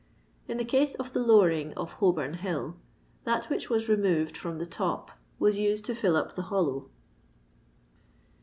[0.47, 2.75] In the case of the lowering of Holbom hill,
[3.23, 6.89] that which was remoyed from the top was used to fill up the hollow.